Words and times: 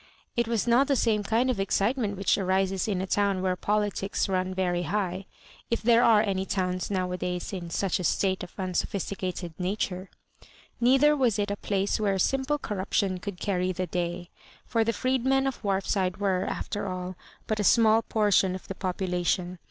It 0.35 0.47
was 0.47 0.65
not 0.65 0.87
the 0.87 0.95
same 0.95 1.21
kind 1.21 1.47
of 1.51 1.59
excitement 1.59 2.17
which 2.17 2.35
arises 2.35 2.87
in 2.87 3.01
a 3.01 3.05
town 3.05 3.43
where 3.43 3.55
politics 3.55 4.27
run 4.27 4.51
very 4.51 4.81
high— 4.81 5.27
if 5.69 5.83
there 5.83 6.03
are 6.03 6.21
any 6.23 6.43
towns 6.43 6.89
nowadays 6.89 7.53
in 7.53 7.69
such 7.69 7.99
a 7.99 8.03
state 8.03 8.41
of 8.41 8.55
unso 8.55 8.87
phL<}ticated 8.87 9.53
nature. 9.59 10.09
Neitlier 10.81 11.15
was 11.15 11.37
it 11.37 11.51
a 11.51 11.55
place 11.55 11.99
where 11.99 12.17
simple 12.17 12.57
corruption 12.57 13.19
could 13.19 13.39
carry 13.39 13.71
the 13.71 13.85
day; 13.85 14.31
for 14.65 14.83
the 14.83 14.91
freedmen 14.91 15.45
of 15.45 15.63
Whar&ide 15.63 16.17
were, 16.17 16.45
after 16.45 16.87
all, 16.87 17.15
bat 17.45 17.59
a 17.59 17.63
small 17.63 18.01
portion 18.01 18.55
of 18.55 18.67
the 18.67 18.73
population. 18.73 19.59